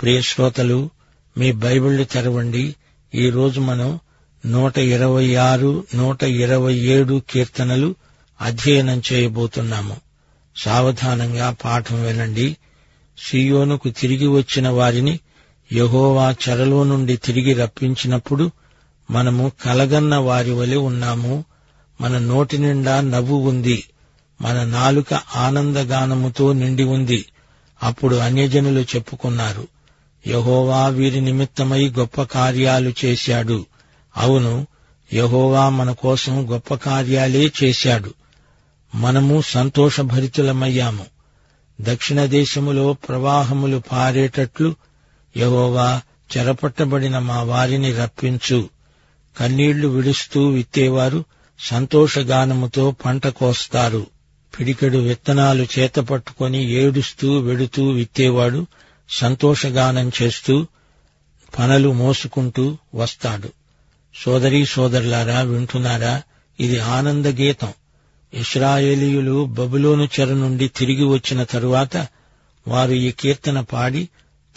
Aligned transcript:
ప్రియ 0.00 0.20
శ్రోతలు 0.20 0.90
మీ 1.38 1.52
బైబిళ్ళు 1.52 2.04
తెరవండి 2.04 2.74
ఈ 3.14 3.30
రోజు 3.30 3.60
మనం 3.60 3.98
నూట 4.46 4.78
ఇరవై 4.78 5.34
ఆరు 5.34 5.84
నూట 5.94 6.22
ఇరవై 6.22 6.74
ఏడు 6.74 7.22
కీర్తనలు 7.30 7.94
అధ్యయనం 8.40 9.02
చేయబోతున్నాము. 9.12 9.96
సావధానంగా 10.56 11.56
పాఠం 11.64 12.02
వినండి. 12.02 12.56
సియోనుకు 13.18 13.88
తిరిగి 13.88 14.26
వచ్చిన 14.26 14.68
వారిని 14.68 15.20
యహోవా 15.72 16.34
చెరలో 16.48 16.84
నుండి 16.84 17.16
తిరిగి 17.16 17.52
రప్పించినప్పుడు 17.52 18.50
మనము 19.10 19.52
కలగన్న 19.64 20.16
వారి 20.16 20.50
వలె 20.50 20.76
ఉన్నాము. 20.76 21.44
మన 22.00 22.18
నోటి 22.18 22.58
నిండా 22.58 23.00
నవ్వు 23.00 23.36
ఉంది. 23.36 23.84
మన 24.40 24.64
నాలుక 24.64 25.14
ఆనందగానముతో 25.36 26.52
నిండి 26.52 26.84
ఉంది. 26.84 27.24
అప్పుడు 27.82 28.16
అన్యజనులు 28.16 28.80
చెప్పుకున్నారు. 28.80 29.79
యహోవా 30.26 30.88
వీరి 30.88 31.20
నిమిత్తమై 31.20 31.88
గొప్ప 31.88 32.22
కార్యాలు 32.22 32.92
చేశాడు. 33.04 33.66
అవును 34.16 34.66
యహోవా 35.12 35.68
మన 35.68 35.92
కోసం 35.92 36.52
గొప్ప 36.52 36.74
కార్యాలే 36.74 37.52
చేశాడు. 37.64 38.14
మనము 38.94 39.40
సంతోషభరితులమయ్యాము. 39.40 41.06
దక్షిణ 41.80 42.24
దేశములో 42.24 42.92
ప్రవాహములు 42.92 43.82
పారేటట్లు 43.92 44.74
యహోవా 45.36 46.02
చెరపట్టబడిన 46.36 47.18
మా 47.18 47.42
వారిని 47.42 47.92
రప్పించు. 47.92 48.68
కన్నీళ్ళు 49.38 49.88
విడుస్తూ 49.88 50.48
విత్తేవారు 50.48 51.24
సంతోషగానముతో 51.60 52.90
పంట 52.90 53.26
కోస్తారు. 53.26 54.06
పిడికెడు 54.58 54.98
విత్తనాలు 54.98 55.66
చేతపట్టుకొని 55.78 56.70
ఏడుస్తూ 56.70 57.38
వెడుతూ 57.38 57.90
విత్తేవాడు 57.90 58.66
సంతోషగానం 59.10 60.12
చేస్తూ 60.22 60.66
పనలు 61.58 61.92
మోసుకుంటూ 61.92 62.78
వస్తాడు. 62.94 63.52
సోదరీ 64.14 64.64
సోదరులారా 64.64 65.40
వింటున్నారా? 65.40 66.22
ఇది 66.60 66.78
ఆనంద 66.78 67.26
గీతం 67.26 67.72
ఇస్రాయేలీయులు 68.34 69.44
బబులోను 69.44 70.08
చెర 70.20 70.28
నుండి 70.28 70.68
తిరిగి 70.68 71.04
వచ్చిన 71.04 71.42
తరువాత 71.42 71.96
వారు 72.68 72.92
ఈ 72.92 73.10
కీర్తన 73.10 73.60
పాడి 73.60 74.08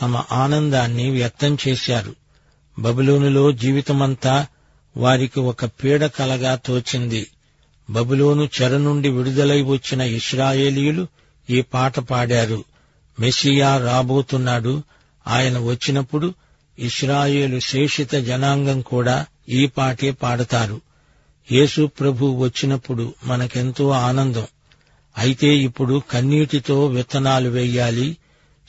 తమ 0.02 0.24
ఆనందాన్ని 0.32 1.12
వ్యక్తం 1.12 1.58
చేశారు. 1.68 2.16
బబులోనులో 2.80 3.52
జీవితమంతా 3.52 4.48
వారికి 4.98 5.40
ఒక 5.40 5.66
పీడ 5.66 6.06
కలగా 6.06 6.56
తోచింది. 6.56 7.28
బబులోను 7.90 8.50
చెర 8.62 8.78
నుండి 8.78 9.10
విడుదలై 9.10 9.62
వచ్చిన 9.62 10.02
ఇస్రాయేలీయులు 10.02 11.08
ఈ 11.50 11.62
పాట 11.62 12.00
పాడారు. 12.00 12.64
మెస్సియా 13.20 13.78
రాబోతున్నాడు. 13.78 14.84
ఆయన 15.28 15.60
వచ్చినప్పుడు 15.60 16.34
ఇస్రాయేలు 16.80 17.60
శేషిత 17.60 18.14
జనాంగం 18.14 18.82
కూడా 18.82 19.26
ఈ 19.50 19.66
పాటే 19.66 20.12
పాడతారు. 20.12 20.82
యేసు 21.52 21.86
ప్రభు 22.00 22.26
వచ్చినప్పుడు 22.26 23.14
మనకెంతో 23.26 23.90
ఆనందం. 23.90 24.48
అయితే 25.18 25.48
ఇప్పుడు 25.48 26.02
కన్నీటితో 26.12 26.86
విత్తనాలు 26.86 27.50
వెయ్యాలి 27.50 28.18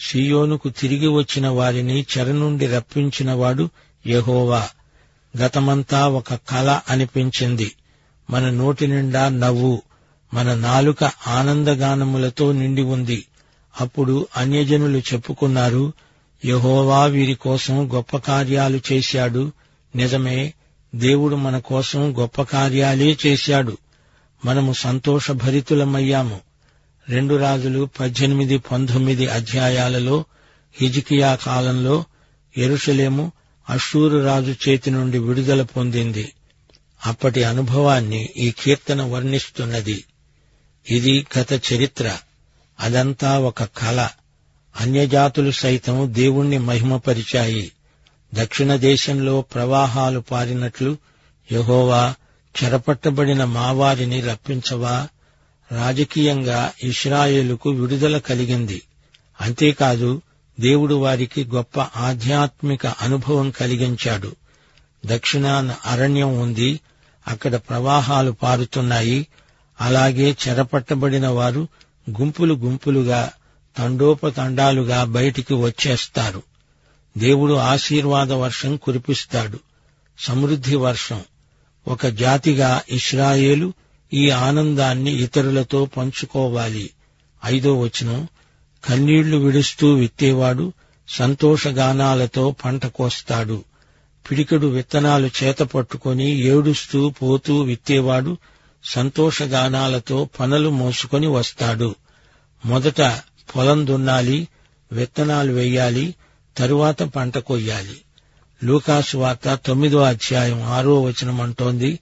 సియోనుకు 0.07 0.69
తిరిగి 0.69 1.07
వచ్చిన 1.07 1.49
వారిని 1.49 2.07
చెర 2.19 2.33
నుండి 2.33 2.67
రప్పించినవాడు 2.67 3.69
యహోవా. 4.07 4.69
గతమంతా 5.39 6.09
ఒక 6.09 6.35
కళ 6.35 6.81
అనిపించింది. 6.89 7.73
మన 8.31 8.51
నోటి 8.51 8.87
నిండా 8.87 9.29
నవ్వు 9.29 9.83
మన 10.35 10.55
నాలుక 10.55 11.11
ఆనందగానములతో 11.27 12.53
నిండి 12.53 12.83
ఉంది. 12.83 13.25
అప్పుడు 13.81 14.27
అన్యజనులు 14.37 14.99
చెప్పుకున్నారు 14.99 15.93
యహోవా 16.45 17.05
వీరి 17.05 17.35
కోసం 17.35 17.95
గొప్ప 17.95 18.17
కార్యాలు 18.17 18.81
చేశాడు. 18.93 19.53
నిజమే 19.97 20.55
దేవుడు 20.95 21.37
మన 21.37 21.59
కోసం 21.59 22.19
గొప్ప 22.19 22.43
కార్యాలే 22.43 23.17
చేశాడు. 23.27 23.79
మనము 24.45 24.73
సంతోషభరితులమయ్యాము. 24.73 26.41
రెండు 27.09 27.35
రాజులు 27.35 27.89
పద్దెనిమిది 28.01 28.59
పంతొమ్మిది 28.59 29.27
అధ్యాయాలలో 29.27 30.25
హిజికియా 30.81 31.35
కాలంలో 31.35 32.05
ఎరుషలేము 32.59 33.33
అషూరు 33.71 34.25
రాజు 34.25 34.55
చేతి 34.69 34.91
నుండి 34.91 35.19
విడుదల 35.19 35.63
పొందింది. 35.63 36.33
అప్పటి 37.07 37.45
అనుభవాన్ని 37.45 38.29
ఈ 38.37 38.51
కీర్తన 38.51 39.03
వర్ణిస్తున్నది. 39.03 40.05
ఇది 40.91 41.27
గత 41.39 41.73
చరిత్ర. 41.73 42.19
అదంతా 42.81 43.39
ఒక 43.39 43.63
కళ. 43.63 44.09
అన్యజాతులు 44.81 45.51
సైతం 45.51 46.15
దేవుణ్ణి 46.15 46.59
మహిమపరిచాయి. 46.59 47.73
దక్షిణ 48.35 48.77
దేశంలో 48.77 49.41
ప్రవాహాలు 49.41 50.21
పారినట్లు 50.21 50.97
యహోవా 51.53 52.15
చెరపట్టబడిన 52.65 53.45
మావారిని 53.45 54.21
రప్పించవా? 54.21 55.09
రాజకీయంగా 55.73 56.73
ఇస్రాయేలుకు 56.83 57.71
విడుదల 57.71 58.19
కలిగింది. 58.19 58.83
అంతేకాదు 59.41 60.23
దేవుడు 60.61 60.95
వారికి 60.95 61.45
గొప్ప 61.45 61.81
ఆధ్యాత్మిక 61.81 62.87
అనుభవం 62.87 63.51
కలిగించాడు. 63.51 64.37
దక్షిణాన 65.07 65.75
అరణ్యం 65.87 66.39
ఉంది. 66.39 66.81
అక్కడ 67.29 67.55
ప్రవాహాలు 67.55 68.31
పారుతున్నాయి. 68.33 69.27
అలాగే 69.81 70.37
చెరపట్టబడిన 70.49 71.29
వారు 71.29 71.69
గుంపులు 72.11 72.55
గుంపులుగా 72.55 73.33
తండోపతండాలుగా 73.79 75.05
బయటికి 75.05 75.55
వచ్చేస్తారు. 75.55 76.43
దేవుడు 77.19 77.55
ఆశీర్వాద 77.55 78.33
వర్షం 78.33 78.77
కురిపిస్తాడు. 78.77 79.61
సమృద్ధి 80.19 80.77
వర్షం. 80.77 81.23
ఒక 81.89 82.07
జాతిగా 82.07 82.83
ఇస్రాయేలు 82.91 83.73
ఈ 84.13 84.31
ఆనందాన్ని 84.31 85.11
ఇతరులతో 85.11 85.85
పంచుకోవాలి. 85.85 86.91
ఐదో 87.45 87.81
వచనం. 87.81 88.29
కన్నీళ్ళు 88.85 89.37
విడుస్తూ 89.37 89.93
విత్తేవాడు 89.93 90.73
సంతోషగానాలతో 91.09 92.55
పంట 92.65 92.87
కోస్తాడు. 92.87 93.65
పిడికెడు 94.31 94.67
విత్తనాలు 94.67 95.31
చేతపట్టుకుని 95.43 96.31
ఏడుస్తూ 96.31 97.11
పోతూ 97.11 97.61
విత్తేవాడు 97.61 98.37
సంతోషగానాలతో 98.85 100.29
పనులు 100.41 100.69
మోసుకొని 100.69 101.27
వస్తాడు. 101.27 101.95
మొదట 102.67 103.03
పొలం 103.57 103.87
దున్నాలి 103.87 104.49
విత్తనాలు 104.93 105.53
వెయ్యాలి 105.53 106.15
తరువాత 106.57 107.03
పంట 107.03 107.39
కొయ్యాలి. 107.39 107.97
లూకాసు 108.65 109.19
వార్త 109.19 109.59
తొమ్మిదో 109.67 110.03
అధ్యాయం 110.03 110.63
ఆరో 110.63 111.03
వచనం 111.03 111.41
అంటోంది 111.41 111.99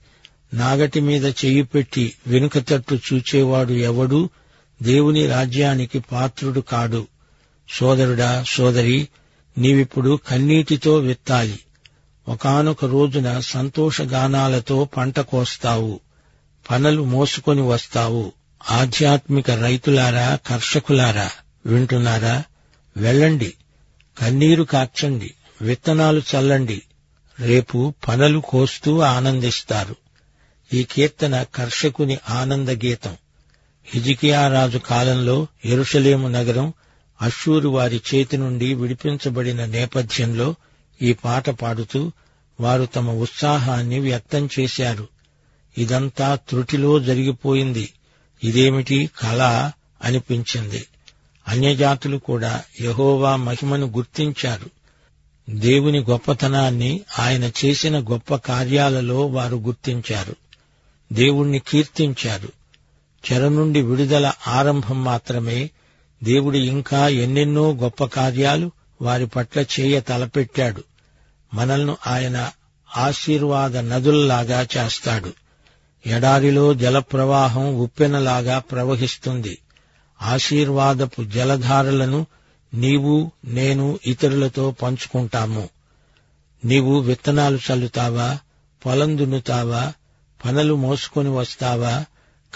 నాగటి 0.53 0.99
మీద 0.99 1.25
చెయ్యి 1.25 1.63
పెట్టి 1.63 2.13
వెనుక 2.27 2.57
తట్టు 2.57 2.95
చూచేవాడు 2.95 3.71
ఎవడూ? 3.71 4.29
దేవుని 4.81 5.27
రాజ్యానికి 5.27 5.99
పాత్రుడు 5.99 6.59
కాడు. 6.59 7.07
సోదరుడా 7.69 8.43
సోదరి 8.47 9.07
నీవిప్పుడు 9.57 10.19
కన్నీటితో 10.27 10.95
విత్తాలి 10.95 11.59
ఒకనొక 12.27 12.85
రోజున 12.85 13.39
సంతోషగానాలతో 13.39 14.85
పంట 14.97 15.19
కోస్తావు. 15.19 15.99
పనలు 16.71 17.03
మోసుకొని 17.03 17.61
వస్తావు. 17.61 18.31
ఆధ్యాత్మిక 18.71 19.51
రైతులారా 19.51 20.39
కర్షకులారా 20.47 21.31
వింటున్నారా? 21.65 22.43
వెళ్ళండి. 22.97 23.53
కన్నీరు 24.17 24.63
కార్చండి 24.63 25.33
విత్తనాలు 25.61 26.21
చల్లండి. 26.35 26.81
రేపు 27.39 27.93
పనలు 28.07 28.39
కోస్తూ 28.39 28.99
ఆనందిస్తారు. 28.99 29.95
ఈ 30.73 30.83
కీర్తన 30.83 31.43
కర్షకుని 31.43 32.17
ఆనంద 32.29 32.69
గీతం 32.69 33.17
హిజికియా 33.85 34.47
రాజు 34.47 34.77
కాలంలో 34.77 35.47
ఎరుషలేము 35.65 36.27
నగరం 36.27 36.73
అశ్షూరు 37.21 37.69
వారి 37.69 38.01
చేతి 38.15 38.37
నుండి 38.37 38.73
విడిపించబడిన 38.73 39.65
నేపథ్యంలో 39.65 40.55
ఈ 41.01 41.13
పాట 41.13 41.49
పాడుతూ 41.49 42.11
వారు 42.59 42.85
తమ 42.85 43.11
ఉత్సాహాన్ని 43.11 43.99
వ్యక్తం 43.99 44.49
చేశారు. 44.59 45.07
ఇదంతా 45.77 46.35
త్రుటిలో 46.35 46.99
జరిగిపోయింది. 46.99 47.89
ఇదేమిటి 48.43 49.09
కళ 49.19 49.71
అనిపించింది. 50.03 50.87
అన్యజాతులు 51.47 52.17
కూడా 52.17 52.63
యహోవా 52.81 53.35
మహిమను 53.35 53.87
గుర్తించారు. 53.87 54.69
దేవుని 55.49 55.99
గొప్పతనాన్ని 55.99 57.01
ఆయన 57.19 57.51
చేసిన 57.65 57.99
గొప్ప 57.99 58.35
కార్యాలలో 58.35 59.25
వారు 59.25 59.55
గుర్తించారు. 59.55 60.35
దేవుణ్ణి 61.13 61.59
కీర్తించారు. 61.59 62.49
చెర 63.31 63.47
నుండి 63.47 63.81
విడుదల 63.81 64.31
ఆరంభం 64.47 65.03
మాత్రమే 65.03 65.69
దేవుడు 66.23 66.57
ఇంకా 66.57 67.07
ఎన్నెన్నో 67.07 67.73
గొప్ప 67.73 68.05
కార్యాలు 68.05 68.71
వారి 69.01 69.25
పట్ల 69.25 69.59
చేయ 69.59 69.99
తలపెట్టాడు. 69.99 70.83
మనల్ని 71.53 71.95
ఆయన 72.07 72.51
ఆశీర్వాద 72.97 73.77
నదుల్లాగా 73.77 74.67
చేస్తాడు. 74.77 75.33
ఎడారిలో 76.05 76.73
జలప్రవాహం 76.73 77.75
ఉప్పెనలాగా 77.75 78.59
ప్రవహిస్తుంది. 78.59 79.57
ఆశీర్వాదపు 80.21 81.23
జలధారలను 81.23 82.27
నీవు 82.73 83.31
నేను 83.45 83.99
ఇతరులతో 84.05 84.71
పంచుకుంటాము. 84.71 85.69
నీవు 86.65 86.99
విత్తనాలు 86.99 87.59
చల్లుతావా? 87.71 88.37
పొలం 88.85 89.17
దున్నుతావా? 89.17 89.93
పనులు 90.45 90.75
మోసుకొని 90.75 91.29
వస్తావా? 91.29 92.05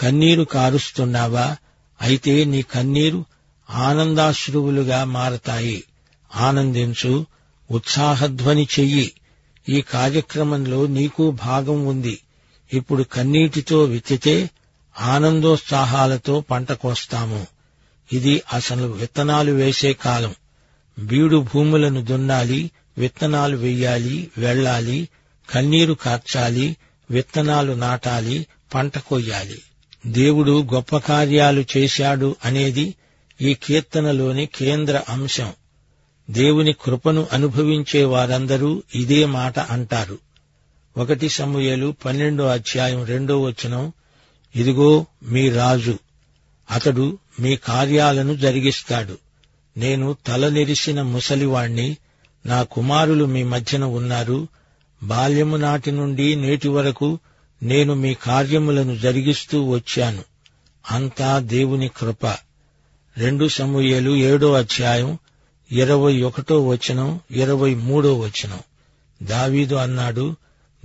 కన్నీరు 0.00 0.42
కారుస్తున్నావా? 0.42 1.56
అయితే 2.02 2.44
నీ 2.44 2.62
కన్నీరు 2.62 3.24
ఆనందాశ్రువులుగా 3.70 5.04
మారతాయి. 5.04 5.84
ఆనందించు 6.36 7.26
ఉత్సాహధ్వని 7.70 8.68
చెయ్యి. 8.80 9.12
ఈ 9.68 9.80
కార్యక్రమంలో 9.80 10.86
నీకు 10.86 11.30
భాగం 11.30 11.86
ఉంది. 11.86 12.18
ఇప్పుడు 12.72 13.02
కన్నీటితో 13.02 13.84
విత్తితే 13.84 14.50
ఆనందోత్సాహాలతో 15.00 16.40
పంట 16.40 16.72
కోస్తాము. 16.72 17.46
ఇది 18.12 18.42
అసలు 18.52 18.86
విత్తనాలు 18.86 19.52
వేసే 19.52 19.92
కాలం. 19.92 20.34
బీడు 20.98 21.46
భూములను 21.54 22.04
దున్నాలి 22.04 22.70
విత్తనాలు 22.98 23.56
వెయ్యాలి 23.56 24.30
వెళ్ళాలి 24.38 25.08
కన్నీరు 25.50 25.92
కార్చాలి 25.92 26.76
విత్తనాలు 27.10 27.72
నాటాలి 27.72 28.46
పంట 28.74 28.98
కొయ్యాలి. 28.98 29.62
దేవుడు 30.06 30.62
గొప్ప 30.74 30.96
కార్యాలు 30.96 31.64
చేశాడు 31.76 32.36
అనేది 32.44 32.94
ఈ 33.40 33.54
కీర్తనలోని 33.54 34.46
కేంద్ర 34.46 35.02
అంశం. 35.08 35.52
దేవుని 36.30 36.72
కృపను 36.72 37.26
అనుభవించే 37.32 38.04
వారందరూ 38.04 38.82
ఇదే 38.94 39.24
మాట 39.24 39.58
అంటారు. 39.58 40.18
ఒకటి 40.98 41.28
సమూయేలు 41.28 41.94
పన్నెండో 42.04 42.46
అధ్యాయం 42.46 43.04
రెండో 43.04 43.42
వచనం 43.42 43.92
ఇదిగో 44.56 45.06
మీ 45.22 45.48
రాజు 45.48 45.98
అతడు 46.70 47.18
మీ 47.40 47.56
కార్యాలను 47.56 48.34
జరిగిస్తాడు. 48.34 49.18
నేను 49.76 50.16
తల 50.26 50.48
నెరిసిన 50.48 51.02
ముసలివాణ్ణి 51.02 51.96
నా 52.46 52.62
కుమారులు 52.62 53.24
మీ 53.24 53.42
మధ్యన 53.42 53.84
ఉన్నారు. 53.84 54.48
బాల్యము 55.02 55.56
నాటి 55.56 55.90
నుండి 55.90 56.36
నేటి 56.36 56.68
వరకు 56.68 57.18
నేను 57.62 57.94
మీ 57.94 58.14
కార్యములను 58.14 58.96
జరిగిస్తూ 58.96 59.70
వచ్చాను. 59.70 60.24
అంతా 60.90 61.38
దేవుని 61.38 61.88
కృప. 61.88 62.26
రెండు 63.18 63.48
సమూయేలు 63.48 64.16
ఏడో 64.16 64.52
అధ్యాయం 64.52 65.18
ఇరవై 65.72 66.22
ఒకటో 66.22 66.66
వచనం 66.66 67.20
ఇరవై 67.30 67.74
మూడో 67.74 68.18
వచనం. 68.18 68.58
దావీదు 69.22 69.74
అన్నాడు 69.74 70.36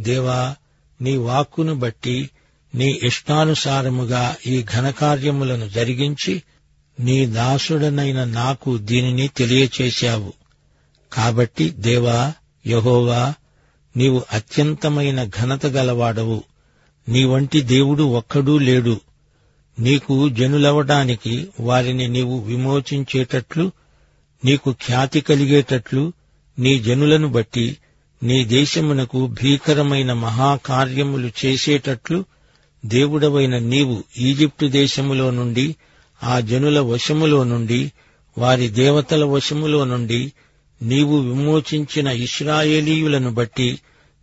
దేవా 0.01 0.55
నీ 1.01 1.17
వాక్కును 1.17 1.75
బట్టి 1.75 2.29
నీ 2.75 2.99
ఇష్టానుసారముగా 3.03 4.35
ఈ 4.47 4.63
ఘనకార్యములను 4.63 5.69
జరిగించి 5.69 6.43
నీ 6.99 7.25
దాసుడనైన 7.25 8.23
నాకు 8.23 8.77
దీనిని 8.77 9.27
తెలియచేశావు. 9.27 10.33
కాబట్టి 11.13 11.69
దేవా 11.69 12.33
యహోవా 12.67 13.33
నీవు 13.97 14.23
అత్యంతమైన 14.33 15.23
ఘనత 15.23 15.65
గలవాడవు. 15.65 16.43
నీ 17.09 17.23
వంటి 17.23 17.61
దేవుడు 17.61 18.03
ఒక్కడూ 18.03 18.57
లేడు. 18.57 19.01
నీకు 19.79 20.29
జనులవడానికి 20.29 21.47
వారిని 21.59 22.07
నీవు 22.07 22.39
విమోచించేటట్లు 22.39 23.71
నీకు 24.45 24.71
ఖ్యాతి 24.71 25.21
కలిగేటట్లు 25.21 26.13
నీ 26.59 26.79
జనులను 26.79 27.27
బట్టి 27.27 27.77
నీ 28.23 28.45
దేశమునకు 28.45 29.27
భీకరమైన 29.27 30.13
మహాకార్యములు 30.13 31.29
చేసేటట్లు 31.45 32.25
దేవుడవైన 32.85 33.57
నీవు 33.57 34.03
ఈజిప్టు 34.17 34.65
దేశములో 34.65 35.31
నుండి 35.31 35.75
ఆ 36.23 36.39
జనుల 36.39 36.79
వశములో 36.79 37.43
నుండి 37.43 37.91
వారి 38.37 38.67
దేవతల 38.69 39.23
వశములో 39.23 39.85
నుండి 39.85 40.31
నీవు 40.81 41.19
విమోచించిన 41.19 42.07
ఇస్రాయేలీయులను 42.07 43.33
బట్టి 43.33 43.79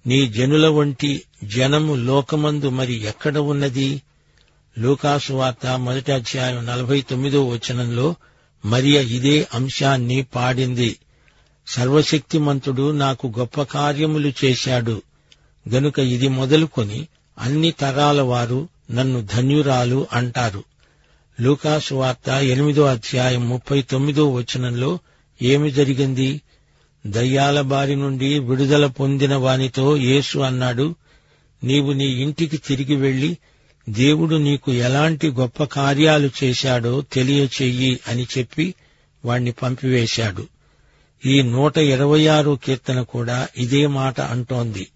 నీ 0.06 0.28
జనుల 0.28 0.68
వంటి 0.68 1.22
జనము 1.44 1.94
లోకమందు 1.94 2.68
మరి 2.68 2.94
ఎక్కడ 2.94 3.38
ఉన్నది? 3.38 4.02
లూకాసు 4.78 5.32
వార్త 5.32 5.66
మొదటి 5.78 6.12
అధ్యాయం 6.12 6.66
నలభై 6.66 7.00
తొమ్మిదో 7.00 7.48
వచనంలో 7.48 8.14
మరియ 8.64 9.00
ఇదే 9.00 9.48
అంశాన్ని 9.54 10.22
పాడింది. 10.22 10.96
సర్వశక్తిమంతుడు 11.70 12.90
నాకు 12.90 13.32
గొప్ప 13.38 13.62
కార్యములు 13.62 14.32
చేశాడు. 14.44 15.02
గనుక 15.68 15.98
ఇది 15.98 16.28
మొదలుకొని 16.28 17.08
అన్ని 17.38 17.70
తరాల 17.70 18.20
వారు 18.20 18.68
నన్ను 18.90 19.28
ధన్యురాలు 19.34 20.06
అంటారు. 20.12 20.64
లూకాసు 21.40 21.94
వార్త 21.94 22.28
ఎనిమిదో 22.28 22.82
అధ్యాయం 22.82 23.48
ముప్పై 23.48 23.82
తొమ్మిదో 23.82 24.32
వచనంలో 24.32 24.98
ఏమి 25.42 25.70
జరిగింది? 25.70 26.40
దయ్యాల 27.06 27.60
బారి 27.60 27.96
నుండి 27.96 28.38
విడుదల 28.38 28.86
పొందిన 28.86 29.34
వానితో 29.34 29.96
యేసు 29.96 30.38
అన్నాడు 30.38 30.94
నీవు 31.64 31.92
నీ 31.92 32.06
ఇంటికి 32.06 32.56
తిరిగి 32.56 32.96
వెళ్ళి 32.96 33.38
దేవుడు 33.88 34.36
నీకు 34.36 34.72
ఎలాంటి 34.72 35.30
గొప్ప 35.30 35.64
కార్యాలు 35.64 36.30
చేశాడో 36.44 37.00
తెలియచెయ్యి 37.12 38.00
అని 38.08 38.26
చెప్పి 38.38 38.74
వాణ్ణి 39.24 39.52
పంపివేశాడు. 39.52 40.46
ఈ 41.26 41.42
నూట 41.42 41.78
ఇరవై 41.78 42.26
ఆరు 42.26 42.58
కీర్తన 42.64 43.02
కూడా 43.02 43.48
ఇదే 43.56 43.86
మాట 43.86 44.20
అంటోంది. 44.20 44.88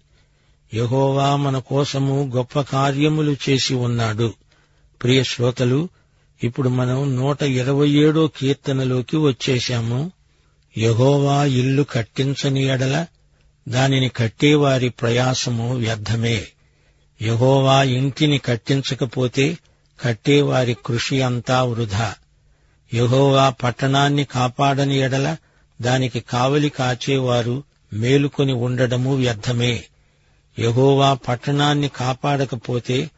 యహోవా 0.73 1.35
మన 1.35 1.59
కోసము 1.59 2.31
గొప్ప 2.35 2.61
కార్యములు 2.61 3.35
చేసి 3.49 3.73
ఉన్నాడు. 3.73 4.33
ప్రియ 5.03 5.23
శ్రోతలు 5.23 5.89
ఇప్పుడు 6.43 6.69
మనం 6.69 7.15
నూట 7.15 7.43
ఇరవై 7.43 7.89
ఏడో 7.89 8.27
కీర్తనలోకి 8.27 9.17
వచ్చేశాము. 9.17 10.11
యహోవా 10.77 11.45
ఇల్లు 11.45 11.83
కట్టించని 11.83 12.65
ఎడల 12.65 13.05
దానిని 13.69 14.09
కట్టేవారి 14.09 14.89
ప్రయాసము 14.89 15.75
వ్యర్థమే. 15.75 16.47
యహోవా 17.21 17.83
ఇంటిని 17.83 18.37
కట్టించకపోతే 18.37 19.57
కట్టేవారి 20.01 20.77
కృషి 20.85 21.21
అంతా 21.21 21.63
వృధా. 21.63 22.15
యహోవా 22.93 23.49
పట్టణాన్ని 23.49 24.23
కాపాడని 24.23 24.97
ఎడల 24.99 25.37
దానికి 25.81 26.19
కావలి 26.19 26.69
కాచేవారు 26.69 27.63
మేలుకొని 27.93 28.53
ఉండడము 28.53 29.15
వ్యర్థమే. 29.15 29.83
యహోవా 30.59 31.13
పట్టణాన్ని 31.13 31.87
కాపాడకపోతే 31.87 33.11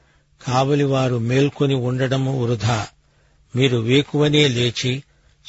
కావలివారు 0.48 1.18
మేల్కొని 1.18 1.76
ఉండడము 1.76 2.44
వృధా. 2.44 2.88
మీరు 3.56 3.78
వేకువనే 3.78 4.48
లేచి 4.48 5.04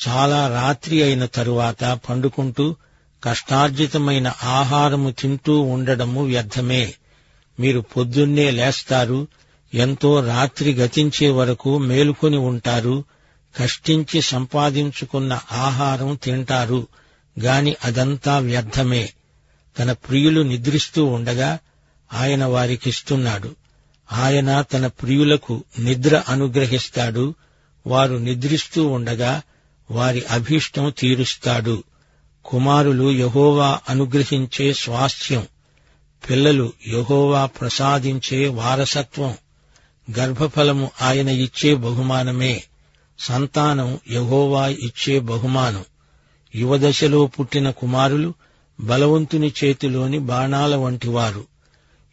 చాలా 0.09 0.49
రాత్రి 0.49 1.03
అయిన 1.03 1.25
తరువాత 1.25 2.01
పండుకుంటూ 2.09 2.77
కష్టార్జితమైన 3.25 4.33
ఆహారము 4.45 5.11
తింటూ 5.11 5.61
ఉండడము 5.61 6.25
వ్యర్థమే. 6.25 6.95
మీరు 7.61 7.81
పొద్దున్నే 7.81 8.51
లేస్తారు 8.51 9.29
ఎంతో 9.75 10.27
రాత్రి 10.27 10.75
గతించే 10.75 11.31
వరకు 11.31 11.79
మేలుకొని 11.79 12.37
ఉంటారు 12.37 13.05
కష్టించి 13.57 14.23
సంపాదించుకున్న 14.23 15.41
ఆహారం 15.53 16.19
తింటారు 16.23 16.87
గాని 17.41 17.77
అదంతా 17.85 18.39
వ్యర్థమే. 18.39 19.13
తన 19.79 19.93
ప్రియులు 19.93 20.41
నిద్రిస్తూ 20.41 21.05
ఉండగా 21.05 21.59
ఆయన 22.15 22.45
వారికిస్తున్నాడు. 22.45 23.57
ఆయన 24.13 24.61
తన 24.61 24.87
ప్రియులకు 24.87 25.65
నిద్ర 25.79 26.23
అనుగ్రహిస్తాడు. 26.29 27.35
వారు 27.87 28.15
నిద్రిస్తూ 28.15 28.87
ఉండగా 28.87 29.43
వారి 29.91 30.25
అభీష్టం 30.31 30.93
తీరుస్తాడు. 30.99 31.85
కుమారులు 32.45 33.13
యహోవా 33.13 33.81
అనుగ్రహించే 33.89 34.73
స్వాస్థ్యం. 34.73 35.47
పిల్లలు 36.31 36.73
యహోవా 36.89 37.47
ప్రసాదించే 37.47 38.49
వారసత్వం. 38.49 39.37
గర్భఫలము 40.19 40.91
ఆయన 41.03 41.29
ఇచ్చే 41.29 41.75
బహుమానమే. 41.75 42.65
సంతానం 43.21 43.99
యహోవా 44.11 44.69
ఇచ్చే 44.69 45.21
బహుమానం. 45.21 45.85
యువదశలో 46.55 47.27
పుట్టిన 47.27 47.71
కుమారులు 47.71 48.35
బలవంతుని 48.81 49.53
చేతిలోని 49.65 50.19
బాణాల 50.19 50.75
వంటివారు 50.77 51.45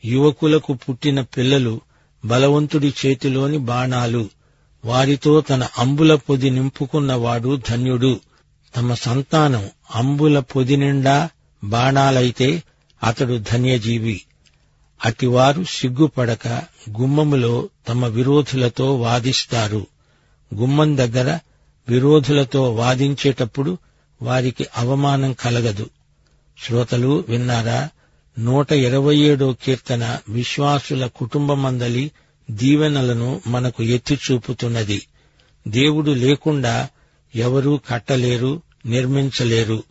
యువకులకు 0.06 0.74
పుట్టిన 0.74 1.22
పిల్లలు 1.22 1.82
బలవంతుడి 2.26 2.94
చేతిలోని 3.06 3.58
బాణాలు. 3.58 4.30
వారితో 4.86 5.42
తన 5.42 5.68
అంబుల 5.78 6.16
పొది 6.16 6.50
నింపుకున్నవాడు 6.50 7.62
ధన్యుడు. 7.70 8.20
తమ 8.76 8.94
సంతానం 8.94 9.70
అంబుల 9.96 10.40
పొది 10.40 10.78
నిండా 10.78 11.30
బాణాలైతే 11.64 12.64
అతడు 13.04 13.44
ధన్యజీవి. 13.52 14.22
అటివారు 15.06 15.64
సిగ్గుపడక 15.64 16.48
గుమ్మములో 17.02 17.70
తమ 17.88 18.06
విరోధులతో 18.06 18.96
వాదిస్తారు. 18.96 19.88
గుమ్మం 20.54 20.98
దగ్గర 20.98 21.40
విరోధులతో 21.90 22.74
వాదించేటప్పుడు 22.74 23.78
వారికి 24.22 24.68
అవమానం 24.78 25.34
కలగదు. 25.34 25.90
శ్రోతలు 26.66 27.26
విన్నారా? 27.30 27.90
నూట 28.40 28.72
ఇరవై 28.72 29.16
ఏడో 29.16 29.56
కీర్తన 29.64 30.20
విశ్వాసుల 30.30 31.08
కుటుంబమందలి 31.08 32.12
దీవెనలను 32.52 33.42
మనకు 33.48 33.84
ఎత్తి 33.84 34.20
చూపుతున్నది. 34.32 35.02
దేవుడు 35.68 36.12
లేకుండా 36.12 36.90
ఎవరూ 37.36 37.80
కట్టలేరు 37.90 38.62
నిర్మించలేరు. 38.86 39.84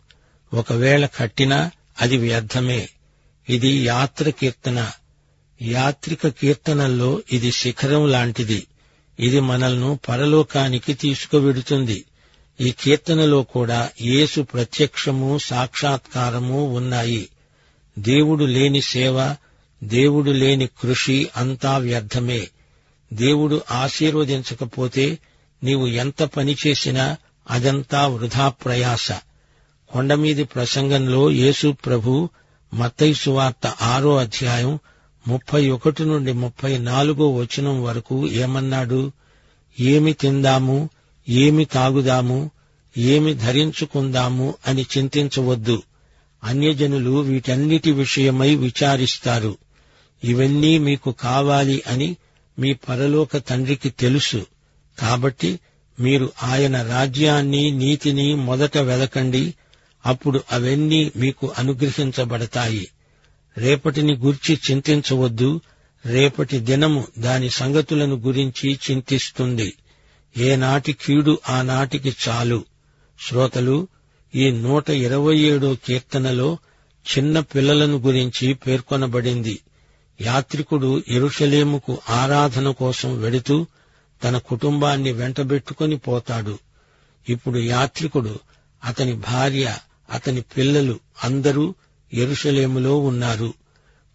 ఒకవేళ 0.53 1.05
కట్టినా 1.05 1.71
అది 2.01 2.17
వ్యర్థమే. 2.17 2.89
ఇది 3.49 3.69
యాత్ర 3.69 4.29
కీర్తన. 4.29 4.91
యాత్రిక 5.61 6.27
కీర్తనల్లో 6.27 7.21
ఇది 7.31 7.51
శిఖరం 7.51 8.07
లాంటిది. 8.07 8.67
ఇది 9.19 9.39
మనల్ని 9.39 9.97
పరలోకానికి 10.09 10.93
తీసుకువెడుతుంది. 10.93 12.05
ఈ 12.61 12.71
కీర్తనలో 12.71 13.43
కూడా 13.43 13.89
యేసు 14.01 14.41
ప్రత్యక్షము 14.41 15.37
సాక్షాత్కారము 15.37 16.75
ఉన్నాయి. 16.77 17.29
దేవుడు 17.99 18.45
లేని 18.45 18.81
సేవ 18.81 19.35
దేవుడు 19.83 20.31
లేని 20.31 20.67
కృషి 20.67 21.29
అంతా 21.37 21.77
వ్యర్థమే. 21.77 22.47
దేవుడు 23.13 23.61
ఆశీర్వదించకపోతే 23.71 25.19
నీవు 25.63 25.87
ఎంత 25.87 26.23
పని 26.23 26.57
చేసినా 26.67 27.17
అదంతా 27.51 28.07
వృధా 28.07 28.49
ప్రయాస. 28.49 29.11
కొండమీది 29.89 30.43
ప్రసంగంలో 30.43 31.31
యేసు 31.31 31.75
ప్రభు 31.85 32.29
మత్తయి 32.73 33.13
సువార్త 33.13 33.67
ఆరో 33.67 34.17
అధ్యాయం 34.17 34.79
ముప్పై 35.27 35.69
ఒకటి 35.69 36.05
నుండి 36.05 36.33
ముప్పై 36.33 36.77
నాలుగో 36.77 37.33
వచనం 37.33 37.83
వరకు 37.83 38.27
ఏమన్నాడు? 38.27 39.11
ఏమి 39.79 40.13
తిందాము? 40.13 40.89
ఏమి 41.29 41.65
తాగుదాము? 41.65 42.51
ఏమి 42.97 43.33
ధరించుకుందాము 43.33 44.55
అని 44.67 44.85
చింతించవద్దు. 44.97 45.83
అన్యజనులు 46.43 47.19
వీటన్నిటి 47.19 47.91
విషయమై 47.91 48.55
విచారిస్తారు. 48.55 49.57
ఇవన్నీ 50.23 50.77
మీకు 50.77 51.11
కావాలి 51.11 51.83
అని 51.87 52.17
మీ 52.59 52.73
పరలోక 52.73 53.37
తండ్రికి 53.37 53.89
తెలుసు. 53.89 54.45
కాబట్టి 54.99 55.59
మీరు 55.99 56.31
ఆయన 56.43 56.81
రాజ్యాన్ని 56.81 57.71
నీతిని 57.71 58.35
మొదట 58.35 58.77
వెదకండి. 58.77 59.53
అప్పుడు 60.05 60.43
అవన్నీ 60.51 61.11
మీకు 61.15 61.53
అనుగ్రహించబడతాయి. 61.57 62.87
రేపటిని 63.57 64.15
గూర్చి 64.15 64.59
చింతించవద్దు. 64.71 65.61
రేపటి 66.05 66.59
దినము 66.59 67.07
దాని 67.19 67.49
సంగతులను 67.49 68.15
గురించి 68.15 68.79
చింతిస్తుంది. 68.91 69.73
ఏనాటి 70.37 70.93
కీడు 70.93 71.39
ఆనాటికి 71.49 72.15
చాలు. 72.29 72.65
శ్రోతలు 73.27 73.87
ఈ 74.35 74.51
నూట 74.51 74.89
ఇరవై 74.89 75.37
ఏడో 75.37 75.75
కీర్తనలో 75.85 76.57
చిన్న 77.17 77.39
పిల్లలను 77.39 77.97
గురించి 77.97 78.53
పేర్కొనబడింది. 78.53 79.59
యాత్రికుడు 80.21 81.03
ఎరుషలేముకు 81.07 81.97
ఆరాధన 82.09 82.71
కోసం 82.71 83.21
వెడుతూ 83.21 83.67
తన 84.23 84.37
కుటుంబాన్ని 84.37 85.11
వెంటబెట్టుకుని 85.11 85.97
పోతాడు. 85.97 86.59
ఇప్పుడు 87.29 87.59
యాత్రికుడు 87.59 88.39
అతని 88.85 89.13
భార్య 89.13 89.77
అతని 90.11 90.41
పిల్లలు 90.41 90.99
అందరూ 91.23 91.75
ఎరుషలేములో 92.15 92.97
ఉన్నారు. 92.97 93.53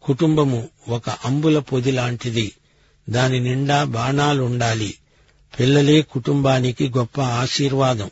కుటుంబము 0.02 0.69
ఒక 0.88 1.11
అంబుల 1.11 1.59
పొది 1.59 1.90
లాంటిది. 1.90 2.52
దాని 3.11 3.40
నిండా 3.40 3.85
బాణాలుండాలి. 3.85 4.95
పిల్లలే 5.61 6.02
కుటుంబానికి 6.02 6.88
గొప్ప 6.88 7.21
ఆశీర్వాదం. 7.21 8.11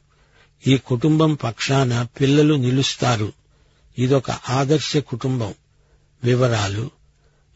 ఈ 0.67 0.77
కుటుంబం 0.77 1.35
పక్షాన 1.35 2.07
పిల్లలు 2.21 2.55
నిలుస్తారు. 2.55 3.33
ఇదొక 3.99 4.31
ఆదర్శ 4.31 4.97
కుటుంబం. 4.97 5.55
వివరాలు. 6.25 6.91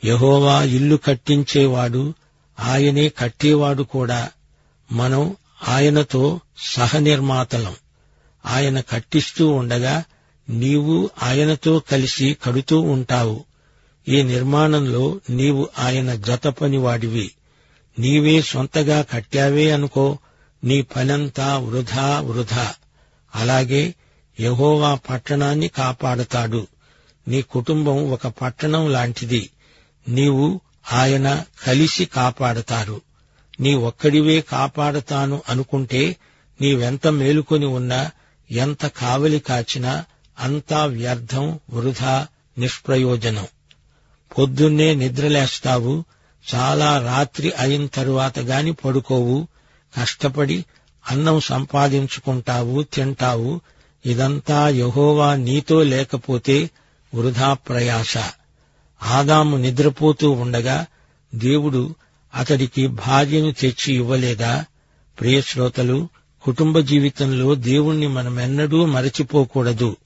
యహోవా 0.04 0.62
ఇల్లు 0.62 0.96
కట్టించేవాడు 0.96 2.14
ఆయనే 2.60 3.08
కట్టేవాడు 3.08 3.82
కూడా. 3.82 4.30
మనం 4.92 5.36
ఆయనతో 5.68 6.40
సహనిర్మాతలం. 6.58 7.74
ఆయన 8.46 8.80
కట్టిస్తూ 8.80 9.48
ఉండగా 9.48 10.04
నీవు 10.48 11.10
ఆయనతో 11.22 11.78
కలిసి 11.78 12.36
కడుతూ 12.44 12.80
ఉంటావు. 12.80 13.44
ఈ 14.08 14.22
నిర్మాణంలో 14.22 15.20
నీవు 15.30 15.68
ఆయన 15.78 16.14
జత 16.14 16.46
పనివాడివి 16.48 17.30
నీవే 17.98 18.42
సొంతగా 18.42 19.02
కట్టావే 19.02 19.70
అనుకో 19.70 20.18
నీ 20.64 20.82
పనంతా 20.82 21.58
వృధా 21.58 22.20
వృధా. 22.20 22.74
అలాగే 23.34 23.94
యహోవా 24.40 24.94
పట్టణాన్ని 24.94 25.68
కాపాడతాడు. 25.68 26.66
నీ 27.28 27.42
కుటుంబం 27.42 28.10
ఒక 28.10 28.26
పట్టణం 28.26 28.92
లాంటిది. 28.92 29.50
నీవు 30.08 30.60
ఆయన 30.92 31.44
కలిసి 31.66 32.04
కాపాడతారు. 32.04 33.00
నీ 33.60 33.74
ఒక్కడివే 33.74 34.40
కాపాడతాను 34.40 35.42
అనుకుంటే 35.48 36.16
నీవెంత 36.60 37.06
మేలుకొని 37.06 37.66
ఉన్నా 37.66 38.10
ఎంత 38.50 38.86
కావలి 38.86 39.38
కాచినా 39.38 40.04
అంతా 40.38 40.84
వ్యర్థం 40.84 41.60
వృధా 41.70 42.26
నిష్ప్రయోజనం. 42.58 43.46
పొద్దున్నే 44.38 44.94
నిద్రలేస్తావు 44.94 46.04
చాలా 46.54 47.02
రాత్రి 47.02 47.52
అయిన 47.58 47.86
తరువాత 47.86 48.38
గాని 48.38 48.72
పడుకోవు 48.72 49.48
కష్టపడి 50.00 50.64
అన్నం 51.10 51.40
సంపాదించుకుంటావు 51.40 52.82
తింటావు 52.82 53.60
ఇదంతా 54.06 54.68
యహోవా 54.68 55.34
నీతో 55.34 55.82
లేకపోతే 55.82 56.70
వృధా 57.14 57.52
ప్రయాస. 57.52 58.14
ఆదాము 59.02 59.56
నిద్రపోతూ 59.56 60.30
ఉండగా 60.30 60.86
దేవుడు 61.34 61.94
అతడికి 62.34 62.86
భార్యను 62.86 63.52
తెచ్చి 63.52 63.94
ఇవ్వలేదా? 63.94 64.64
ప్రియశ్రోతలు 65.20 66.08
కుటుంబ 66.42 66.78
జీవితంలో 66.78 67.54
దేవుణ్ణి 67.54 68.06
మనమెన్నడూ 68.06 68.86
మరచిపోకూడదు. 68.86 69.96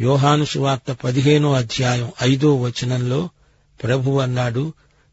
యోహాను 0.00 0.44
సువార్త 0.44 0.92
పదిహేనో 0.92 1.52
అధ్యాయం 1.52 2.12
ఐదో 2.22 2.56
వచనంలో 2.56 3.28
ప్రభు 3.82 4.10
అన్నాడు 4.18 4.72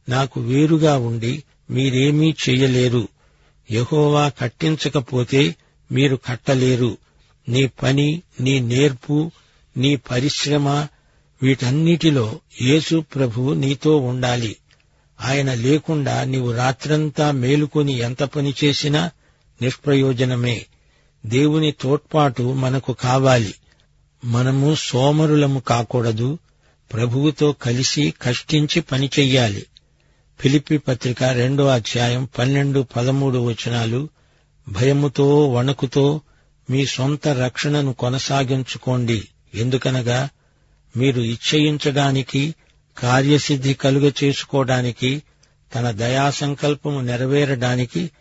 నాకు 0.09 0.41
వేరుగా 0.41 0.97
ఉండి 0.97 1.43
మీరేమీ 1.69 2.35
చెయ్యలేరు 2.49 3.07
యహోవా 3.71 4.29
కట్టించకపోతే 4.29 5.55
మీరు 5.91 6.15
కట్టలేరు. 6.15 6.97
నీ 7.49 7.67
పని 7.67 8.21
నీ 8.41 8.59
నేర్పు 8.59 9.31
నీ 9.77 9.95
పరిశ్రమ 9.95 10.87
వీటన్నిటిలో 11.43 12.39
యేసు 12.61 13.03
ప్రభువు 13.15 13.53
నీతో 13.53 13.97
ఉండాలి. 13.97 14.55
ఆయన 15.21 15.53
లేకుండా 15.53 16.23
నీవు 16.23 16.51
రాత్రంతా 16.51 17.31
మేలుకొని 17.31 17.93
ఎంత 17.97 18.23
పని 18.23 18.53
చేసినా 18.63 19.11
నిష్ప్రయోజనమే. 19.61 20.65
దేవుని 21.25 21.71
తోడ్పాటు 21.71 22.53
మనకు 22.53 22.93
కావాలి. 22.93 23.53
మనము 24.27 24.75
సోమరులము 24.79 25.59
కాకూడదు 25.59 26.39
ప్రభువుతో 26.93 27.51
కలిసి 27.51 28.13
కష్టించి 28.21 28.81
పని 28.81 29.09
చెయ్యాలి. 29.19 29.65
ఫిలిపి 30.39 30.77
పత్రిక 30.77 31.23
రెండో 31.23 31.67
అధ్యాయం 31.67 32.29
పన్నెండు 32.39 32.85
పదమూడు 32.95 33.37
వచనాలు 33.37 34.09
భయముతో 34.69 35.49
వణుకుతో 35.49 36.21
మీ 36.69 36.85
సొంత 36.85 37.27
రక్షణను 37.27 37.93
కొనసాగించుకోండి. 37.93 39.27
ఎందుకనగా 39.53 40.29
మీరు 40.97 41.21
ఇచ్చయించడానికి 41.21 42.55
కార్యసిద్ధి 42.97 43.73
కలుగ 43.73 44.11
చేసుకోవడానికి 44.23 45.23
తన 45.75 45.91
దయా 45.91 46.29
సంకల్పము 46.29 46.99
నెరవేరడానికి 46.99 48.11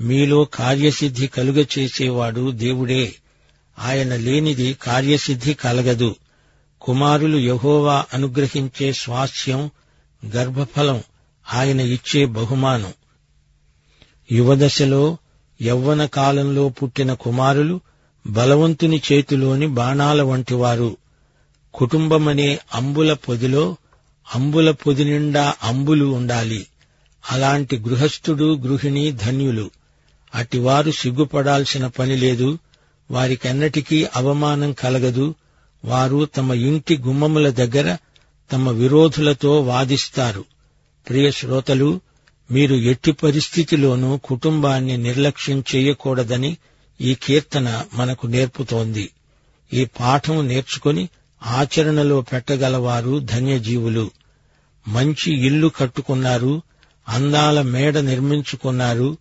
మీలో 0.00 0.44
కార్యసిద్ధి 0.44 1.26
కలుగ 1.26 1.64
చేసేవాడు 1.78 2.50
దేవుడే. 2.50 3.14
ఆయన 3.78 4.16
లేనిది 4.16 4.72
కార్యసిద్ధి 4.72 5.54
కలగదు. 5.54 6.16
కుమారులు 6.80 7.38
యహోవా 7.38 8.04
అనుగ్రహించే 8.14 8.92
స్వాస్థ్యం 8.92 9.70
గర్భఫలం 10.36 11.02
ఆయన 11.52 11.80
ఇచ్చే 11.80 12.26
బహుమానం. 12.26 12.92
యువదశలో 14.32 15.16
యవ్వన 15.62 16.06
కాలంలో 16.06 16.68
పుట్టిన 16.68 17.12
కుమారులు 17.12 17.80
బలవంతుని 18.26 19.02
చేతిలోని 19.12 19.66
బాణాల 19.66 20.22
వంటివారు 20.22 20.96
కుటుంబమనే 21.74 22.58
అంబుల 22.74 23.12
పొదిలో 23.12 23.76
అంబుల 24.34 24.70
పొది 24.70 25.04
నిండా 25.04 25.54
అంబులు 25.62 26.04
ఉండాలి. 26.04 26.66
అలాంటి 27.30 27.78
గృహస్థుడు 27.78 28.56
గృహిణి 28.56 29.12
ధన్యులు. 29.12 29.70
అటివారు 30.34 30.90
సిగ్గుపడాల్సిన 30.90 31.86
పని 31.86 32.16
లేదు. 32.16 32.58
వారికన్నటికీ 33.10 34.06
అవమానం 34.16 34.72
కలగదు. 34.72 35.34
వారు 35.84 36.24
తమ 36.24 36.52
ఇంటి 36.52 36.98
గుమ్మముల 36.98 37.50
దగ్గర 37.50 37.96
తమ 38.52 38.70
విరోధులతో 38.70 39.60
వాదిస్తారు. 39.60 40.44
ప్రియ 41.08 41.30
శ్రోతలు 41.30 42.00
మీరు 42.50 42.74
ఎట్టి 42.74 43.12
పరిస్థితిలోనూ 43.12 44.16
కుటుంబాన్ని 44.16 44.96
నిర్లక్ష్యం 44.96 45.64
చేయకూడదని 45.74 46.56
ఈ 47.00 47.14
కీర్తన 47.14 47.84
మనకు 47.94 48.26
నేర్పుతోంది. 48.26 49.10
ఈ 49.72 49.84
పాఠం 49.84 50.48
నేర్చుకుని 50.48 51.08
ఆచరణలో 51.42 52.20
పెట్టగలవారు 52.20 53.18
ధన్యజీవులు. 53.18 54.10
మంచి 54.88 55.46
ఇల్లు 55.46 55.68
కట్టుకున్నారు 55.68 56.62
అందాల 57.08 57.62
మేడ 57.62 57.98
నిర్మించుకున్నారు 57.98 59.16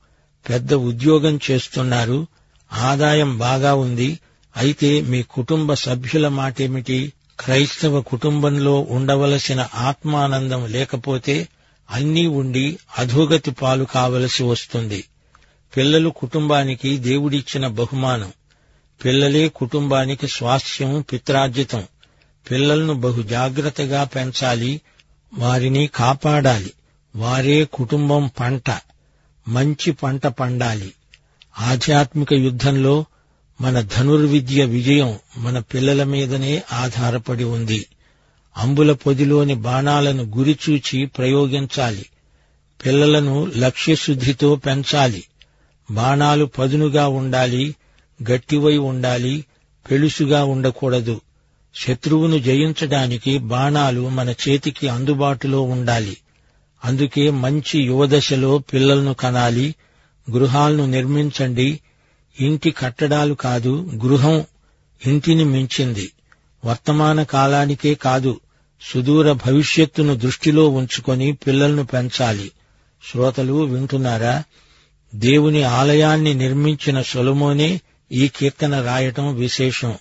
పెద్ద 0.49 0.73
ఉద్యోగం 0.73 1.39
చేస్తున్నారు 1.51 2.27
ఆదాయం 2.75 3.37
బాగా 3.37 3.75
ఉంది. 3.75 4.19
అయితే 4.57 5.01
మీ 5.01 5.23
కుటుంబ 5.23 5.73
సభ్యుల 5.73 6.27
మాటేమిటి? 6.27 7.13
క్రైస్తవ 7.39 8.01
కుటుంబంలో 8.01 8.79
ఉండవలసిన 8.79 9.67
ఆత్మానందం 9.75 10.67
లేకపోతే 10.67 11.47
అన్నీ 11.89 12.27
ఉండి 12.27 12.77
అధోగతి 12.97 13.51
పాలు 13.51 13.83
కావలసి 13.83 14.43
వస్తుంది. 14.43 15.03
పిల్లలు 15.77 16.09
కుటుంబానికి 16.09 16.97
దేవుడిచ్చిన 16.97 17.67
బహుమానం. 17.67 18.33
పిల్లలే 19.05 19.47
కుటుంబానికి 19.47 20.27
స్వాస్థ్యం 20.27 21.05
పిత్రార్జితం. 21.11 21.83
పిల్లలను 22.51 22.93
బహు 22.93 23.21
జాగ్రత్తగా 23.21 24.03
పెంచాలి 24.03 24.81
వారిని 25.33 25.87
కాపాడాలి. 25.87 26.73
వారే 27.15 27.63
కుటుంబం 27.63 28.31
పంట. 28.39 28.69
మంచి 29.47 29.91
పంట 29.91 30.27
పండాలి. 30.27 30.93
ఆధ్యాత్మిక 31.59 32.33
యుద్ధంలో 32.33 33.05
మన 33.61 33.81
ధనుర్విద్య 33.81 34.65
విజయం 34.65 35.19
మన 35.37 35.59
పిల్లల 35.59 36.03
మీదనే 36.03 36.63
ఆధారపడి 36.73 37.43
ఉంది. 37.43 37.85
అంబుల 38.57 38.93
పొదిలోని 38.93 39.53
బాణాలను 39.53 40.23
గురిచూచి 40.37 41.05
ప్రయోగించాలి. 41.05 42.05
పిల్లలను 42.85 43.51
లక్ష్యశుద్ధితో 43.57 44.55
పెంచాలి. 44.55 45.23
బాణాలు 45.91 46.45
పదునుగా 46.45 47.07
ఉండాలి 47.07 47.75
గట్టివై 48.31 48.77
ఉండాలి 48.77 49.45
పెలుసుగా 49.91 50.43
ఉండకూడదు. 50.43 51.21
శత్రువును 51.75 52.37
జయించడానికి 52.37 53.37
బాణాలు 53.37 54.09
మన 54.09 54.29
చేతికి 54.29 54.87
అందుబాటులో 54.87 55.61
ఉండాలి. 55.61 56.17
అందుకే 56.85 57.29
మంచి 57.29 57.79
యువదశలో 57.79 58.57
పిల్లలను 58.57 59.13
కనాలి 59.13 59.75
గృహాలను 60.31 60.85
నిర్మించండి. 60.85 61.79
ఇంటి 62.39 62.71
కట్టడాలు 62.71 63.33
కాదు 63.33 63.91
గృహం 64.05 64.45
ఇంటిని 65.05 65.43
మించింది. 65.43 66.11
వర్తమాన 66.65 67.23
కాలానికే 67.23 67.93
కాదు 67.93 68.39
సుదూర 68.81 69.31
భవిష్యత్తును 69.31 70.15
దృష్టిలో 70.15 70.69
ఉంచుకొని 70.69 71.33
పిల్లలను 71.33 71.85
పెంచాలి. 71.85 72.51
శ్రోతలు 73.11 73.53
వింటున్నారా? 73.53 74.43
దేవుని 75.15 75.63
ఆలయాన్ని 75.63 76.33
నిర్మించిన 76.33 77.01
సొలమోనే 77.01 77.81
ఈ 78.11 78.27
కీర్తన 78.27 78.81
రాయటం 78.81 79.35
విశేషం. 79.35 79.93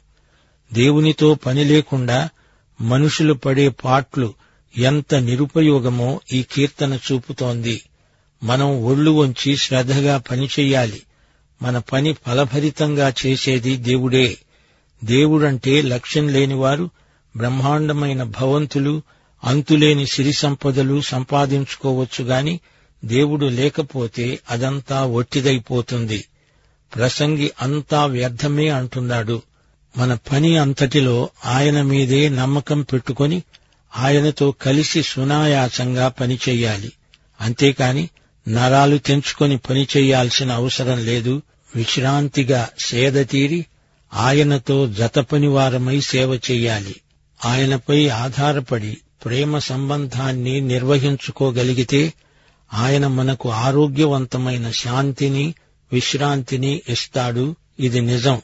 దేవునితో 0.73 1.35
పని 1.35 1.65
లేకుండా 1.65 2.29
మనుషులు 2.81 3.35
పడే 3.35 3.69
పాట్లు 3.69 4.35
ఎంత 4.77 5.15
నిరుపయోగమో 5.15 6.21
ఈ 6.33 6.45
కీర్తన 6.53 6.99
చూపుతోంది. 7.13 7.83
మనం 8.43 8.85
ఒళ్ళు 8.85 9.11
వంచి 9.11 9.57
శ్రద్ధగా 9.57 10.19
పనిచేయాలి 10.19 11.03
మన 11.63 11.79
పని 11.79 12.13
ఫలభరితంగా 12.13 13.13
చేసేది 13.27 13.77
దేవుడే. 13.77 14.39
దేవుడంటే 15.05 15.83
లక్ష్యం 15.83 16.29
లేనివారు 16.29 16.91
బ్రహ్మాండమైన 17.37 18.23
భవంతులు 18.23 19.03
అంతులేని 19.45 20.07
సిరి 20.07 20.33
సంపదలు 20.33 21.01
సంపాదించుకోవచ్చుగాని 21.01 22.61
దేవుడు 23.05 23.47
లేకపోతే 23.47 24.41
అదంతా 24.51 25.05
ఒట్టిదైపోతుంది. 25.05 26.25
ప్రసంగి 26.95 27.51
అంతా 27.63 28.07
వ్యర్థమే 28.07 28.69
అంటున్నాడు. 28.69 29.43
మన 29.97 30.15
పని 30.33 30.57
అంతటిలో 30.57 31.29
ఆయన 31.45 31.83
మీదే 31.83 32.29
నమ్మకం 32.29 32.83
పెట్టుకొని 32.83 33.43
ఆయనతో 33.97 34.51
కలిసి 34.51 35.03
సునాయాసంగా 35.03 36.09
పనిచేయాలి 36.09 36.93
అంతేకాని 37.41 38.09
నరాలు 38.49 38.99
తెంచుకొని 38.99 39.57
పని 39.57 39.89
అవసరం 40.53 41.05
లేదు. 41.05 41.43
విశ్రాంతిగా 41.77 42.69
సేద 42.79 43.27
తీరి 43.27 43.67
ఆయనతో 44.15 44.87
జతపనివారమై 44.87 46.01
సేవ 46.01 46.35
చెయ్యాలి 46.35 46.95
ఆయనపై 47.45 48.09
ఆధారపడి 48.09 48.99
ప్రేమ 49.25 49.59
సంబంధాన్ని 49.59 50.61
నిర్వహించుకోగలిగితే 50.61 52.13
ఆయన 52.75 53.07
మనకు 53.07 53.51
ఆరోగ్యవంతమైన 53.51 54.71
శాంతిని 54.71 55.55
విశ్రాంతిని 55.93 56.83
ఇస్తాడు. 56.89 57.57
ఇది 57.81 58.01
నిజం. 58.01 58.43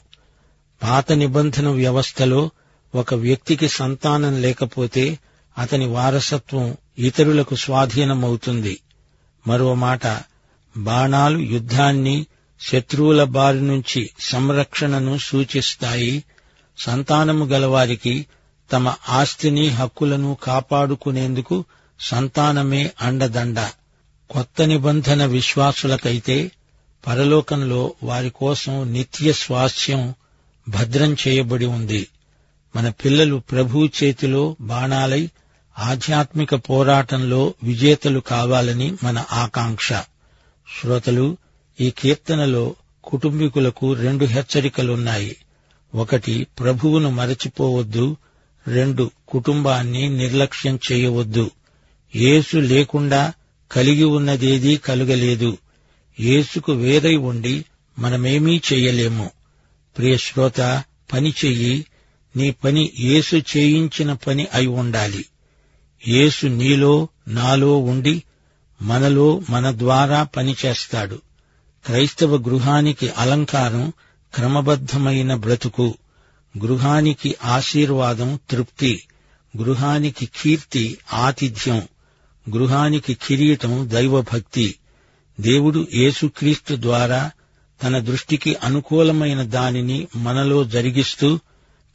పాత 0.83 1.11
నిబంధన 1.11 1.67
వ్యవస్థలో 1.67 2.49
ఒక 2.95 3.13
వ్యక్తికి 3.13 3.67
సంతానం 3.67 4.41
లేకపోతే 4.41 5.19
అతని 5.57 5.85
వారసత్వం 5.85 6.77
ఇతరులకు 6.99 7.55
స్వాధీనమవుతుంది. 7.55 8.79
మరో 9.47 9.75
మాట 9.75 10.01
బాణాలు 10.77 11.37
యుద్ధాన్ని 11.37 12.25
శత్రువుల 12.61 13.23
బారి 13.23 13.61
నుంచి 13.61 14.09
సంరక్షణను 14.19 15.17
సూచిస్తాయి. 15.17 16.23
సంతానము 16.79 17.45
గలవారికి 17.45 18.25
తమ 18.71 18.95
ఆస్తిని 19.09 19.67
హక్కులను 19.67 20.37
కాపాడుకునేందుకు 20.43 21.65
సంతానమే 21.99 22.91
అండదండ. 23.01 23.69
కొత్త 24.29 24.61
నిబంధన 24.61 25.25
విశ్వాసులకైతే 25.25 26.51
పరలోకంలో 27.07 27.93
వారి 28.03 28.29
కోసం 28.29 28.93
నిత్య 28.93 29.33
స్వాస్థ్యం 29.33 30.13
భద్రం 30.69 31.15
చేయబడి 31.27 31.65
ఉంది. 31.65 32.07
మన 32.75 32.89
పిల్లలు 32.89 33.41
ప్రభు 33.51 33.89
చేతిలో 34.03 34.55
బాణాలై 34.61 35.29
ఆధ్యాత్మిక 35.79 36.55
పోరాటంలో 36.55 37.53
విజేతలు 37.63 38.19
కావాలని 38.19 38.93
మన 39.03 39.25
ఆకాంక్ష. 39.31 39.93
శ్రోతలు 40.81 41.37
ఈ 41.81 41.89
కీర్తనలో 41.89 42.75
కుటుంబీకులకు 43.03 43.93
రెండు 43.93 44.25
హెచ్చరికలున్నాయి. 44.25 45.37
ఒకటి 45.95 46.47
ప్రభువును 46.59 47.09
మరచిపోవద్దు. 47.09 48.17
రెండు 48.67 49.11
కుటుంబాన్ని 49.27 50.09
నిర్లక్ష్యం 50.09 50.79
చేయవద్దు. 50.91 51.51
యేసు 52.15 52.57
లేకుండా 52.57 53.33
కలిగి 53.71 54.03
ఉన్నదేదీ 54.03 54.77
కలుగలేదు. 54.77 55.57
యేసుకు 56.19 56.71
వేరై 56.71 57.15
ఉండి 57.15 57.65
మనమేమీ 57.99 58.61
చెయ్యలేము 58.73 59.31
ప్రియ 59.97 60.17
శ్రోత 60.17 60.83
పని 61.13 61.33
చెయ్యి. 61.45 61.85
నీ 62.35 62.51
పని 62.51 62.91
యేసు 62.99 63.35
చేయించిన 63.35 64.13
పని 64.13 64.47
అయి 64.53 64.67
ఉండాలి. 64.67 65.25
యేసు 66.07 66.47
నీలో 66.47 67.07
నాలో 67.27 67.77
ఉండి 67.77 68.23
మనలో 68.81 69.41
మన 69.49 69.71
ద్వారా 69.71 70.23
పనిచేస్తాడు. 70.23 71.21
క్రైస్తవ 71.85 72.37
గృహానికి 72.37 73.09
అలంకారం 73.09 73.93
క్రమబద్ధమైన 74.35 75.35
బ్రతుకు. 75.35 75.97
గృహానికి 76.57 77.35
ఆశీర్వాదం 77.45 78.39
తృప్తి. 78.49 79.03
గృహానికి 79.57 80.25
కీర్తి 80.25 80.97
ఆతిథ్యం. 81.13 81.81
గృహానికి 82.55 83.13
కిరీటం 83.13 83.89
దైవభక్తి. 83.93 84.75
దేవుడు 85.39 85.87
యేసుక్రీస్తు 85.93 86.75
ద్వారా 86.79 87.31
తన 87.83 87.99
దృష్టికి 87.99 88.55
అనుకూలమైన 88.55 89.43
దానిని 89.43 90.07
మనలో 90.15 90.63
జరిగిస్తూ 90.63 91.39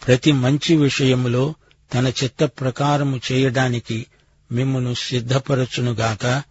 ప్రతి 0.06 0.32
మంచి 0.32 0.76
విషయంలో 0.76 1.54
తన 1.94 2.08
చిత్త 2.08 2.44
ప్రకారము 2.44 3.20
చేయడానికి 3.32 4.06
మిమ్మను 4.52 4.94
సిద్ధపరచునుగాక 4.94 6.42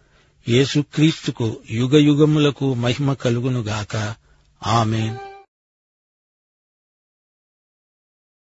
యేసుక్రీస్తుకు 0.48 1.56
యుగయుగములకు 1.70 2.74
మహిమ 2.74 3.12
కలుగునుగాక. 3.12 4.14
ఆమెన్. 4.66 5.16